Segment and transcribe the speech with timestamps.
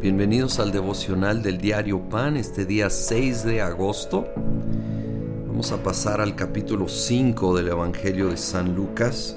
[0.00, 4.28] Bienvenidos al devocional del diario Pan, este día 6 de agosto.
[5.46, 9.36] Vamos a pasar al capítulo 5 del Evangelio de San Lucas.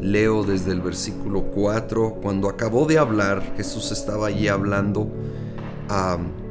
[0.00, 2.20] Leo desde el versículo 4.
[2.22, 5.10] Cuando acabó de hablar, Jesús estaba allí hablando.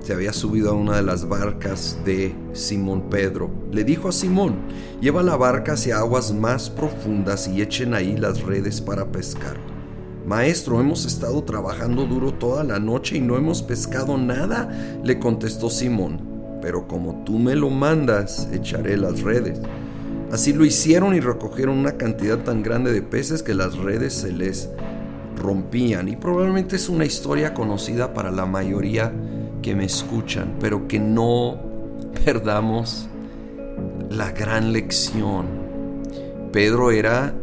[0.01, 3.49] se había subido a una de las barcas de Simón Pedro.
[3.71, 4.57] Le dijo a Simón,
[4.99, 9.74] lleva la barca hacia aguas más profundas y echen ahí las redes para pescar.
[10.25, 14.69] Maestro, hemos estado trabajando duro toda la noche y no hemos pescado nada,
[15.03, 16.19] le contestó Simón.
[16.63, 19.59] Pero como tú me lo mandas, echaré las redes.
[20.31, 24.31] Así lo hicieron y recogieron una cantidad tan grande de peces que las redes se
[24.31, 24.69] les
[25.37, 26.07] rompían.
[26.07, 29.13] Y probablemente es una historia conocida para la mayoría
[29.61, 31.59] que me escuchan, pero que no
[32.25, 33.07] perdamos
[34.09, 35.45] la gran lección.
[36.51, 37.35] Pedro era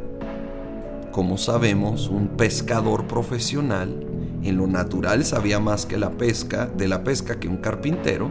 [1.13, 4.07] como sabemos, un pescador profesional
[4.43, 8.29] en lo natural sabía más que la pesca, de la pesca que un carpintero,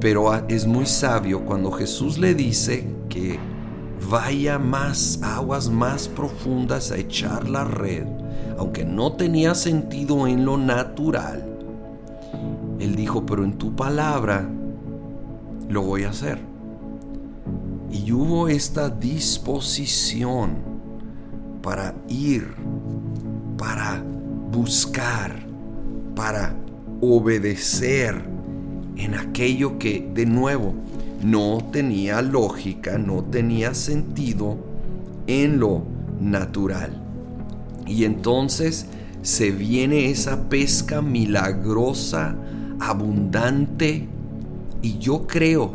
[0.00, 3.38] pero es muy sabio cuando Jesús le dice que
[4.10, 8.06] vaya más aguas más profundas a echar la red,
[8.58, 11.44] aunque no tenía sentido en lo natural.
[12.80, 14.48] Él dijo, pero en tu palabra
[15.68, 16.38] lo voy a hacer.
[17.90, 20.75] Y hubo esta disposición
[21.66, 22.46] para ir,
[23.58, 24.00] para
[24.52, 25.34] buscar,
[26.14, 26.54] para
[27.00, 28.22] obedecer
[28.94, 30.74] en aquello que de nuevo
[31.24, 34.56] no tenía lógica, no tenía sentido
[35.26, 35.82] en lo
[36.20, 37.02] natural.
[37.84, 38.86] Y entonces
[39.22, 42.36] se viene esa pesca milagrosa,
[42.78, 44.06] abundante,
[44.82, 45.72] y yo creo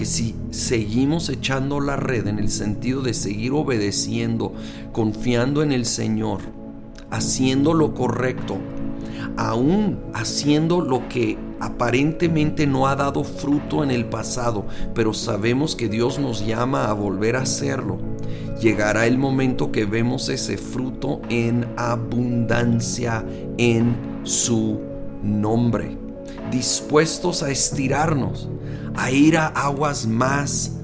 [0.00, 4.54] que si seguimos echando la red en el sentido de seguir obedeciendo,
[4.92, 6.40] confiando en el Señor,
[7.10, 8.56] haciendo lo correcto,
[9.36, 15.90] aún haciendo lo que aparentemente no ha dado fruto en el pasado, pero sabemos que
[15.90, 17.98] Dios nos llama a volver a hacerlo.
[18.58, 23.22] Llegará el momento que vemos ese fruto en abundancia
[23.58, 24.80] en su
[25.22, 25.94] nombre,
[26.50, 28.48] dispuestos a estirarnos,
[28.94, 30.76] a ir a aguas más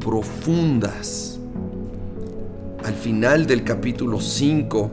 [0.00, 1.38] profundas.
[2.84, 4.90] Al final del capítulo 5,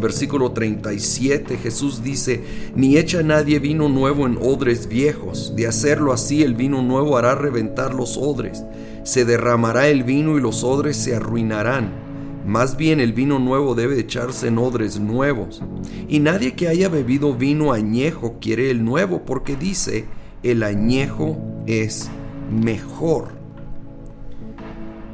[0.00, 2.42] versículo 37, Jesús dice,
[2.74, 7.34] ni echa nadie vino nuevo en odres viejos, de hacerlo así el vino nuevo hará
[7.34, 8.64] reventar los odres,
[9.04, 12.02] se derramará el vino y los odres se arruinarán.
[12.46, 15.62] Más bien el vino nuevo debe echarse en odres nuevos.
[16.08, 20.06] Y nadie que haya bebido vino añejo quiere el nuevo, porque dice,
[20.42, 21.36] el añejo
[21.66, 22.10] es
[22.50, 23.28] mejor.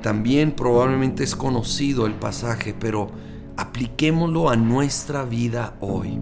[0.03, 3.11] También probablemente es conocido el pasaje, pero
[3.57, 6.19] apliquémoslo a nuestra vida hoy.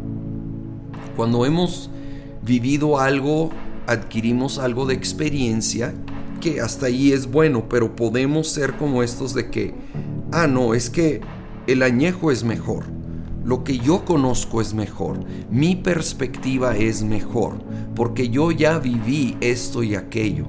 [1.14, 1.90] Cuando hemos
[2.42, 3.50] vivido algo,
[3.86, 5.94] adquirimos algo de experiencia,
[6.40, 9.74] que hasta ahí es bueno, pero podemos ser como estos de que,
[10.32, 11.20] ah, no, es que
[11.66, 12.84] el añejo es mejor.
[13.46, 17.62] Lo que yo conozco es mejor, mi perspectiva es mejor,
[17.94, 20.46] porque yo ya viví esto y aquello.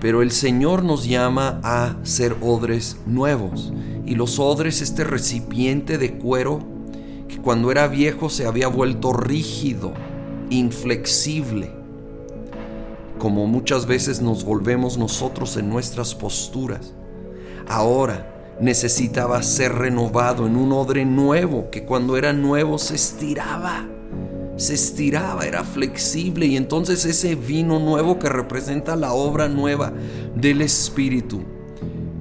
[0.00, 3.72] Pero el Señor nos llama a ser odres nuevos.
[4.04, 6.58] Y los odres, este recipiente de cuero,
[7.28, 9.92] que cuando era viejo se había vuelto rígido,
[10.50, 11.70] inflexible,
[13.20, 16.92] como muchas veces nos volvemos nosotros en nuestras posturas.
[17.68, 18.31] Ahora,
[18.62, 23.88] necesitaba ser renovado en un odre nuevo que cuando era nuevo se estiraba,
[24.56, 29.92] se estiraba, era flexible y entonces ese vino nuevo que representa la obra nueva
[30.36, 31.42] del Espíritu,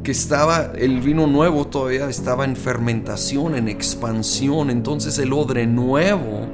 [0.03, 6.47] que estaba, el vino nuevo todavía estaba en fermentación, en expansión, entonces el odre nuevo,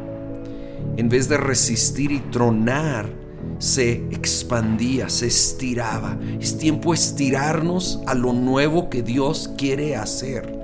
[0.97, 3.07] en vez de resistir y tronar,
[3.59, 6.17] se expandía, se estiraba.
[6.39, 10.57] Es tiempo estirarnos a lo nuevo que Dios quiere hacer.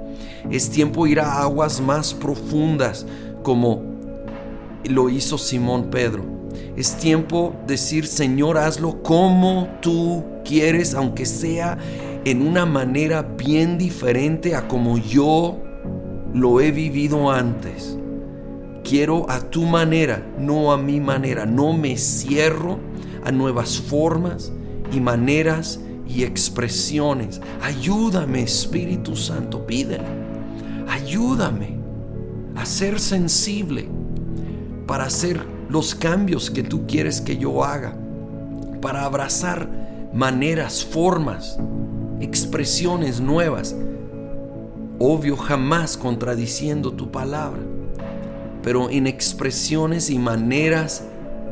[0.51, 3.05] Es tiempo ir a aguas más profundas
[3.43, 3.81] como
[4.85, 6.25] lo hizo Simón Pedro.
[6.75, 11.77] Es tiempo decir, Señor, hazlo como tú quieres, aunque sea
[12.25, 15.57] en una manera bien diferente a como yo
[16.33, 17.97] lo he vivido antes.
[18.83, 21.45] Quiero a tu manera, no a mi manera.
[21.45, 22.79] No me cierro
[23.23, 24.51] a nuevas formas
[24.91, 27.39] y maneras y expresiones.
[27.61, 30.03] Ayúdame, Espíritu Santo, pídele.
[30.89, 31.77] Ayúdame
[32.55, 33.87] a ser sensible
[34.85, 37.97] para hacer los cambios que tú quieres que yo haga,
[38.81, 39.69] para abrazar
[40.13, 41.57] maneras, formas,
[42.19, 43.75] expresiones nuevas.
[44.99, 47.61] Obvio, jamás contradiciendo tu palabra
[48.63, 51.03] pero en expresiones y maneras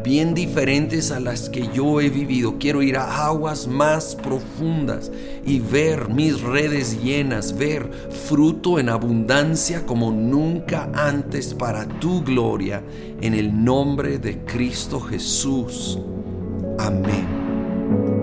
[0.03, 2.57] bien diferentes a las que yo he vivido.
[2.57, 5.11] Quiero ir a aguas más profundas
[5.45, 7.91] y ver mis redes llenas, ver
[8.27, 12.83] fruto en abundancia como nunca antes para tu gloria,
[13.21, 15.99] en el nombre de Cristo Jesús.
[16.79, 18.20] Amén.